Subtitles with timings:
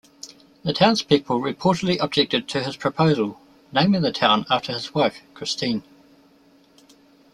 [0.63, 3.39] The townspeople reportedly objected to his proposal,
[3.71, 5.83] naming the town after his wife, Kristine.